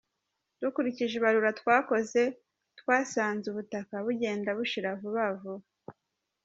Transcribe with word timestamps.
Dukurikije 0.61 1.13
ibarura 1.19 1.51
twakoze, 1.59 2.21
twasanze 2.79 3.45
ubutaka 3.49 3.93
bugenda 4.05 4.49
bushira 4.57 4.89
vuba 4.99 5.25
vuba. 5.39 5.65